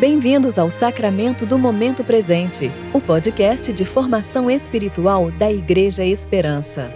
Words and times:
Bem-vindos 0.00 0.58
ao 0.58 0.70
Sacramento 0.70 1.44
do 1.44 1.58
Momento 1.58 2.02
Presente, 2.02 2.70
o 2.94 3.02
podcast 3.02 3.70
de 3.70 3.84
formação 3.84 4.50
espiritual 4.50 5.30
da 5.30 5.52
Igreja 5.52 6.02
Esperança. 6.02 6.90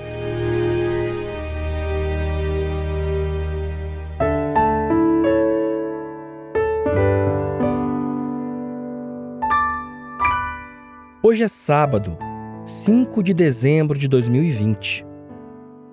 Hoje 11.22 11.42
é 11.42 11.48
sábado, 11.48 12.16
5 12.64 13.22
de 13.22 13.34
dezembro 13.34 13.98
de 13.98 14.08
2020, 14.08 15.04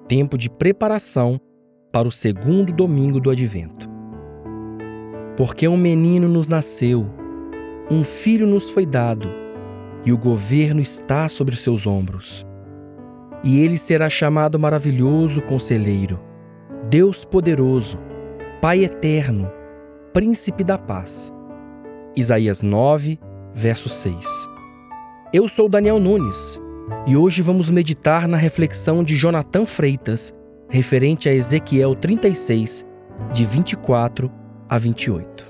tempo 0.07 0.37
de 0.37 0.49
preparação 0.49 1.37
para 1.91 2.07
o 2.07 2.11
segundo 2.11 2.71
domingo 2.71 3.19
do 3.19 3.29
Advento. 3.29 3.90
Porque 5.41 5.67
um 5.67 5.75
menino 5.75 6.29
nos 6.29 6.47
nasceu, 6.47 7.09
um 7.89 8.03
filho 8.03 8.45
nos 8.45 8.69
foi 8.69 8.85
dado, 8.85 9.27
e 10.05 10.13
o 10.13 10.17
governo 10.17 10.79
está 10.79 11.27
sobre 11.27 11.55
os 11.55 11.61
seus 11.61 11.87
ombros. 11.87 12.45
E 13.43 13.59
ele 13.59 13.75
será 13.75 14.07
chamado 14.07 14.59
Maravilhoso 14.59 15.41
Conselheiro, 15.41 16.19
Deus 16.87 17.25
Poderoso, 17.25 17.97
Pai 18.61 18.83
Eterno, 18.83 19.51
Príncipe 20.13 20.63
da 20.63 20.77
Paz. 20.77 21.33
Isaías 22.15 22.61
9, 22.61 23.19
verso 23.51 23.89
6. 23.89 24.23
Eu 25.33 25.47
sou 25.47 25.67
Daniel 25.67 25.99
Nunes 25.99 26.61
e 27.07 27.17
hoje 27.17 27.41
vamos 27.41 27.67
meditar 27.67 28.27
na 28.27 28.37
reflexão 28.37 29.03
de 29.03 29.15
Jonathan 29.15 29.65
Freitas 29.65 30.35
referente 30.69 31.27
a 31.27 31.33
Ezequiel 31.33 31.95
36, 31.95 32.85
de 33.33 33.43
24 33.43 34.40
a 34.71 34.77
28. 34.77 35.45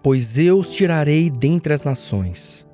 Pois 0.00 0.38
eu 0.38 0.58
os 0.58 0.70
tirarei 0.70 1.28
dentre 1.28 1.74
as 1.74 1.82
nações. 1.82 2.64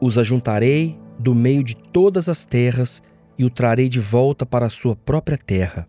Os 0.00 0.16
ajuntarei 0.16 1.03
do 1.18 1.34
meio 1.34 1.62
de 1.62 1.76
todas 1.76 2.28
as 2.28 2.44
terras 2.44 3.02
e 3.38 3.44
o 3.44 3.50
trarei 3.50 3.88
de 3.88 4.00
volta 4.00 4.44
para 4.44 4.66
a 4.66 4.70
sua 4.70 4.94
própria 4.96 5.38
terra. 5.38 5.88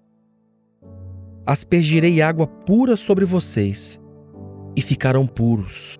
Aspergirei 1.45 2.21
água 2.21 2.47
pura 2.47 2.95
sobre 2.97 3.23
vocês 3.25 3.99
e 4.75 4.81
ficarão 4.81 5.27
puros. 5.27 5.99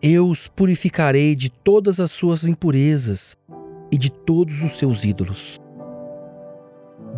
Eu 0.00 0.28
os 0.28 0.46
purificarei 0.46 1.34
de 1.34 1.50
todas 1.50 1.98
as 1.98 2.10
suas 2.10 2.44
impurezas 2.44 3.36
e 3.90 3.98
de 3.98 4.10
todos 4.10 4.62
os 4.62 4.78
seus 4.78 5.04
ídolos. 5.04 5.60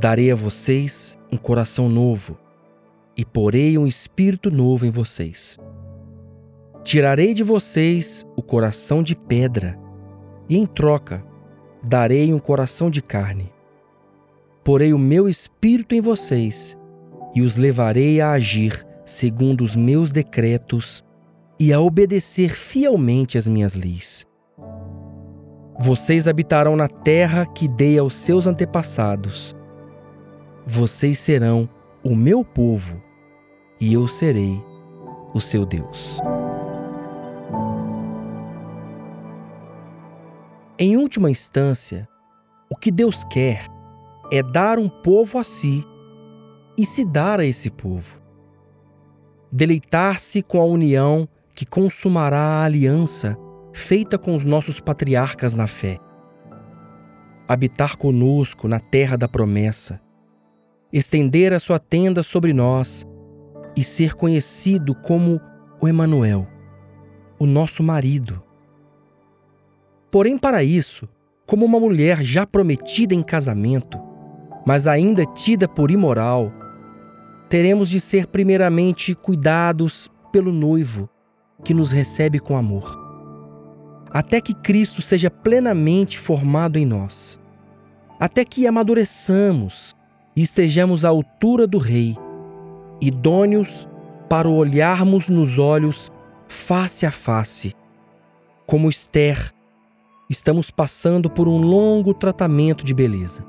Darei 0.00 0.30
a 0.30 0.34
vocês 0.34 1.18
um 1.30 1.36
coração 1.36 1.88
novo 1.88 2.38
e 3.16 3.24
porei 3.24 3.76
um 3.76 3.86
espírito 3.86 4.50
novo 4.50 4.86
em 4.86 4.90
vocês. 4.90 5.58
Tirarei 6.84 7.34
de 7.34 7.42
vocês 7.42 8.24
o 8.36 8.42
coração 8.42 9.02
de 9.02 9.14
pedra, 9.14 9.78
e 10.48 10.56
em 10.56 10.66
troca 10.66 11.24
darei 11.82 12.32
um 12.32 12.38
coração 12.38 12.90
de 12.90 13.02
carne. 13.02 13.52
Porei 14.64 14.92
o 14.92 14.98
meu 14.98 15.28
espírito 15.28 15.94
em 15.94 16.00
vocês, 16.00 16.76
e 17.34 17.42
os 17.42 17.56
levarei 17.56 18.20
a 18.20 18.32
agir 18.32 18.86
segundo 19.04 19.64
os 19.64 19.74
meus 19.74 20.12
decretos 20.12 21.04
e 21.58 21.72
a 21.72 21.80
obedecer 21.80 22.50
fielmente 22.50 23.38
as 23.38 23.48
minhas 23.48 23.74
leis. 23.74 24.26
Vocês 25.80 26.26
habitarão 26.26 26.76
na 26.76 26.88
terra 26.88 27.46
que 27.46 27.68
dei 27.68 27.98
aos 27.98 28.14
seus 28.14 28.46
antepassados. 28.46 29.56
Vocês 30.66 31.18
serão 31.18 31.68
o 32.02 32.14
meu 32.14 32.44
povo, 32.44 33.00
e 33.80 33.94
eu 33.94 34.08
serei 34.08 34.60
o 35.32 35.40
seu 35.40 35.64
Deus. 35.64 36.20
Em 40.80 40.96
última 40.96 41.28
instância, 41.28 42.08
o 42.70 42.76
que 42.76 42.92
Deus 42.92 43.24
quer 43.24 43.66
é 44.30 44.44
dar 44.44 44.78
um 44.78 44.88
povo 44.88 45.36
a 45.36 45.42
si 45.42 45.84
e 46.78 46.86
se 46.86 47.04
dar 47.04 47.40
a 47.40 47.44
esse 47.44 47.68
povo. 47.68 48.22
Deleitar-se 49.50 50.40
com 50.40 50.60
a 50.60 50.64
união 50.64 51.28
que 51.52 51.66
consumará 51.66 52.38
a 52.38 52.64
aliança 52.64 53.36
feita 53.72 54.16
com 54.16 54.36
os 54.36 54.44
nossos 54.44 54.78
patriarcas 54.78 55.52
na 55.52 55.66
fé. 55.66 55.98
Habitar 57.48 57.96
conosco 57.96 58.68
na 58.68 58.78
terra 58.78 59.16
da 59.16 59.26
promessa, 59.26 60.00
estender 60.92 61.52
a 61.52 61.58
sua 61.58 61.80
tenda 61.80 62.22
sobre 62.22 62.52
nós 62.52 63.04
e 63.76 63.82
ser 63.82 64.14
conhecido 64.14 64.94
como 64.94 65.40
o 65.80 65.88
Emanuel, 65.88 66.46
o 67.36 67.46
nosso 67.46 67.82
marido 67.82 68.46
Porém, 70.10 70.38
para 70.38 70.62
isso, 70.62 71.08
como 71.46 71.64
uma 71.64 71.78
mulher 71.80 72.22
já 72.22 72.46
prometida 72.46 73.14
em 73.14 73.22
casamento, 73.22 73.98
mas 74.66 74.86
ainda 74.86 75.24
tida 75.24 75.68
por 75.68 75.90
imoral, 75.90 76.52
teremos 77.48 77.88
de 77.88 78.00
ser 78.00 78.26
primeiramente 78.26 79.14
cuidados 79.14 80.10
pelo 80.30 80.52
noivo 80.52 81.08
que 81.64 81.72
nos 81.74 81.90
recebe 81.90 82.38
com 82.38 82.56
amor, 82.56 82.94
até 84.10 84.40
que 84.40 84.54
Cristo 84.54 85.02
seja 85.02 85.30
plenamente 85.30 86.18
formado 86.18 86.78
em 86.78 86.86
nós, 86.86 87.38
até 88.20 88.44
que 88.44 88.66
amadureçamos 88.66 89.94
e 90.36 90.42
estejamos 90.42 91.04
à 91.04 91.08
altura 91.08 91.66
do 91.66 91.78
Rei, 91.78 92.16
idôneos 93.00 93.88
para 94.28 94.48
olharmos 94.48 95.28
nos 95.28 95.58
olhos 95.58 96.12
face 96.46 97.06
a 97.06 97.10
face, 97.10 97.74
como 98.66 98.90
Esther 98.90 99.52
estamos 100.28 100.70
passando 100.70 101.30
por 101.30 101.48
um 101.48 101.58
longo 101.58 102.12
tratamento 102.12 102.84
de 102.84 102.92
beleza. 102.92 103.46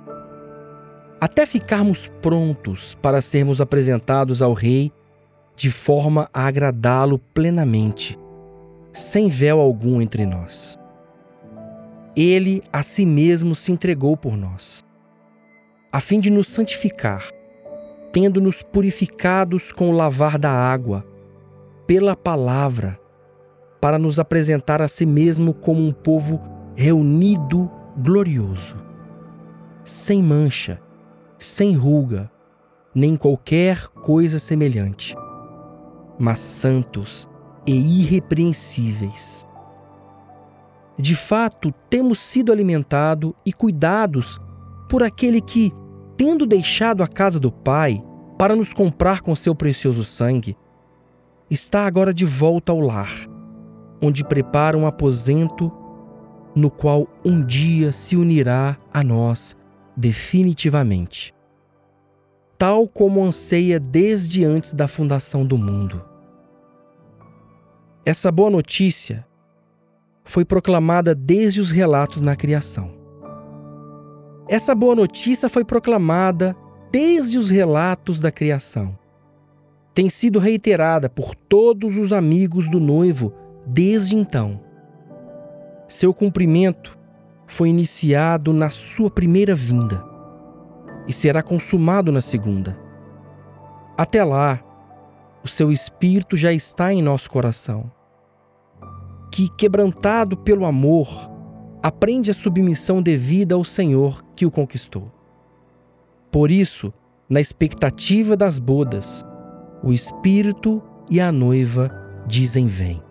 Até 1.19 1.45
ficarmos 1.45 2.09
prontos 2.21 2.97
para 3.01 3.21
sermos 3.21 3.59
apresentados 3.59 4.41
ao 4.41 4.53
Rei 4.53 4.91
de 5.55 5.69
forma 5.69 6.29
a 6.33 6.47
agradá-lo 6.47 7.19
plenamente, 7.19 8.17
sem 8.93 9.27
véu 9.27 9.59
algum 9.59 10.01
entre 10.01 10.25
nós. 10.25 10.79
Ele 12.15 12.63
a 12.71 12.81
si 12.81 13.05
mesmo 13.05 13.53
se 13.53 13.71
entregou 13.71 14.15
por 14.15 14.37
nós, 14.37 14.85
a 15.91 15.99
fim 15.99 16.21
de 16.21 16.29
nos 16.29 16.47
santificar, 16.47 17.29
tendo-nos 18.13 18.63
purificados 18.63 19.73
com 19.73 19.89
o 19.89 19.93
lavar 19.93 20.39
da 20.39 20.51
água, 20.51 21.05
pela 21.85 22.15
palavra, 22.15 22.97
para 23.81 23.99
nos 23.99 24.17
apresentar 24.17 24.81
a 24.81 24.87
si 24.87 25.05
mesmo 25.05 25.53
como 25.53 25.85
um 25.85 25.91
povo 25.91 26.39
reunido 26.81 27.69
glorioso, 27.97 28.77
sem 29.83 30.23
mancha, 30.23 30.81
sem 31.37 31.75
ruga, 31.75 32.31
nem 32.95 33.17
qualquer 33.17 33.89
coisa 33.89 34.39
semelhante, 34.39 35.13
mas 36.17 36.39
santos 36.39 37.27
e 37.67 37.73
irrepreensíveis. 37.73 39.45
De 40.97 41.17
fato, 41.17 41.73
temos 41.89 42.17
sido 42.17 42.49
alimentados 42.49 43.33
e 43.45 43.51
cuidados 43.51 44.39
por 44.87 45.03
aquele 45.03 45.41
que, 45.41 45.73
tendo 46.15 46.45
deixado 46.45 47.03
a 47.03 47.09
casa 47.09 47.41
do 47.41 47.51
Pai 47.51 48.01
para 48.37 48.55
nos 48.55 48.73
comprar 48.73 49.19
com 49.19 49.35
seu 49.35 49.53
precioso 49.53 50.05
sangue, 50.05 50.55
está 51.49 51.85
agora 51.85 52.13
de 52.13 52.25
volta 52.25 52.71
ao 52.71 52.79
lar, 52.79 53.27
onde 54.01 54.23
prepara 54.23 54.77
um 54.77 54.87
aposento 54.87 55.69
no 56.55 56.69
qual 56.69 57.07
um 57.23 57.43
dia 57.43 57.91
se 57.91 58.15
unirá 58.15 58.77
a 58.93 59.03
nós 59.03 59.55
definitivamente, 59.95 61.33
tal 62.57 62.87
como 62.87 63.23
anseia 63.23 63.79
desde 63.79 64.43
antes 64.43 64.73
da 64.73 64.87
fundação 64.87 65.45
do 65.45 65.57
mundo. 65.57 66.03
Essa 68.05 68.31
boa 68.31 68.49
notícia 68.49 69.27
foi 70.23 70.45
proclamada 70.45 71.13
desde 71.13 71.59
os 71.59 71.69
relatos 71.69 72.21
na 72.21 72.35
criação. 72.35 72.97
Essa 74.47 74.73
boa 74.73 74.95
notícia 74.95 75.49
foi 75.49 75.63
proclamada 75.63 76.55
desde 76.91 77.37
os 77.37 77.49
relatos 77.49 78.19
da 78.19 78.31
criação. 78.31 78.97
Tem 79.93 80.09
sido 80.09 80.39
reiterada 80.39 81.09
por 81.09 81.35
todos 81.35 81.97
os 81.97 82.11
amigos 82.11 82.69
do 82.69 82.79
noivo 82.79 83.33
desde 83.67 84.15
então 84.15 84.68
seu 85.89 86.13
cumprimento 86.13 86.97
foi 87.47 87.69
iniciado 87.69 88.53
na 88.53 88.69
sua 88.69 89.09
primeira 89.09 89.55
vinda. 89.55 90.07
e 91.07 91.13
será 91.13 91.41
consumado 91.41 92.11
na 92.11 92.21
segunda. 92.21 92.79
Até 93.97 94.23
lá, 94.23 94.63
o 95.43 95.47
seu 95.47 95.71
espírito 95.71 96.37
já 96.37 96.53
está 96.53 96.93
em 96.93 97.01
nosso 97.01 97.31
coração. 97.31 97.91
Que, 99.33 99.49
quebrantado 99.57 100.37
pelo 100.37 100.65
amor, 100.65 101.07
aprende 101.81 102.29
a 102.29 102.33
submissão 102.35 103.01
devida 103.01 103.55
ao 103.55 103.63
Senhor 103.63 104.23
que 104.35 104.45
o 104.45 104.51
conquistou. 104.51 105.11
Por 106.31 106.51
isso, 106.51 106.93
na 107.27 107.41
expectativa 107.41 108.37
das 108.37 108.59
bodas, 108.59 109.25
o 109.81 109.91
espírito 109.91 110.79
e 111.09 111.19
a 111.19 111.31
noiva 111.31 111.89
dizem: 112.27 112.67
Vem. 112.67 113.08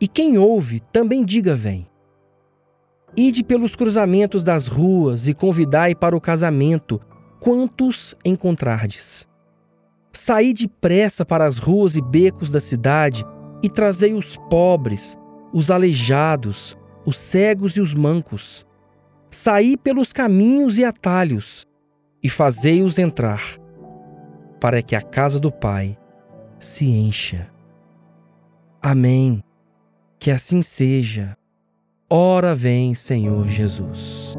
E 0.00 0.06
quem 0.06 0.38
ouve 0.38 0.80
também 0.92 1.24
diga: 1.24 1.54
Vem. 1.54 1.88
Ide 3.16 3.42
pelos 3.42 3.74
cruzamentos 3.74 4.42
das 4.42 4.66
ruas 4.66 5.26
e 5.26 5.34
convidai 5.34 5.94
para 5.94 6.16
o 6.16 6.20
casamento 6.20 7.00
quantos 7.40 8.14
encontrardes. 8.24 9.26
Saí 10.12 10.52
depressa 10.52 11.24
para 11.24 11.46
as 11.46 11.58
ruas 11.58 11.96
e 11.96 12.02
becos 12.02 12.50
da 12.50 12.60
cidade 12.60 13.24
e 13.62 13.68
trazei 13.68 14.14
os 14.14 14.36
pobres, 14.50 15.16
os 15.52 15.70
aleijados, 15.70 16.76
os 17.04 17.18
cegos 17.18 17.76
e 17.76 17.80
os 17.80 17.94
mancos. 17.94 18.66
Saí 19.30 19.76
pelos 19.76 20.12
caminhos 20.12 20.78
e 20.78 20.84
atalhos 20.84 21.66
e 22.22 22.28
fazei-os 22.28 22.98
entrar, 22.98 23.42
para 24.60 24.82
que 24.82 24.96
a 24.96 25.02
casa 25.02 25.38
do 25.38 25.52
Pai 25.52 25.96
se 26.58 26.86
encha. 26.86 27.50
Amém. 28.82 29.42
Que 30.18 30.32
assim 30.32 30.62
seja. 30.62 31.36
Ora 32.10 32.54
vem, 32.54 32.94
Senhor 32.94 33.46
Jesus. 33.48 34.34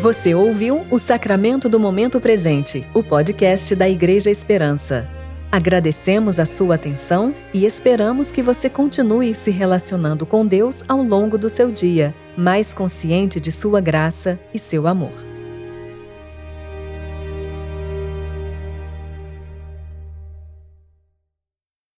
Você 0.00 0.34
ouviu 0.34 0.84
o 0.90 0.98
Sacramento 0.98 1.68
do 1.68 1.78
Momento 1.78 2.20
Presente, 2.20 2.84
o 2.92 3.04
podcast 3.04 3.76
da 3.76 3.88
Igreja 3.88 4.30
Esperança. 4.30 5.21
Agradecemos 5.52 6.38
a 6.38 6.46
sua 6.46 6.76
atenção 6.76 7.34
e 7.52 7.66
esperamos 7.66 8.32
que 8.32 8.42
você 8.42 8.70
continue 8.70 9.34
se 9.34 9.50
relacionando 9.50 10.24
com 10.24 10.46
Deus 10.46 10.82
ao 10.88 11.02
longo 11.02 11.36
do 11.36 11.50
seu 11.50 11.70
dia, 11.70 12.14
mais 12.34 12.72
consciente 12.72 13.38
de 13.38 13.52
sua 13.52 13.78
graça 13.78 14.40
e 14.54 14.58
seu 14.58 14.86
amor. 14.86 15.31